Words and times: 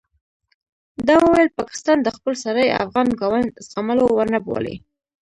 ده 1.07 1.15
وویل 1.23 1.49
پاکستان 1.59 1.97
د 2.03 2.07
خپل 2.15 2.33
سرۍ 2.43 2.67
افغان 2.83 3.07
ګاونډ 3.21 3.49
زغملو 3.69 4.05
وړ 4.11 4.27
نه 4.35 4.39
بولي. 4.45 4.75